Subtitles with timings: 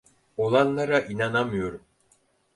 [0.37, 1.83] Olanlara inanamıyorum.